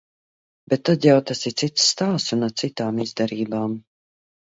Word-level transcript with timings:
Bet 0.71 0.81
tad 0.87 1.03
jau 1.07 1.17
tas 1.31 1.43
ir 1.49 1.53
cits 1.61 1.85
stāsts 1.89 2.33
un 2.37 2.47
ar 2.47 2.55
citām 2.63 3.03
izdarībām. 3.05 3.77